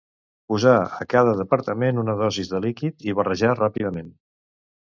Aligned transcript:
Posar 0.51 0.71
a 0.85 1.05
cada 1.11 1.35
departament 1.41 2.01
una 2.05 2.17
dosis 2.23 2.51
de 2.55 2.63
líquid 2.65 3.07
i 3.11 3.15
barrejar 3.21 3.55
ràpidament. 3.63 4.13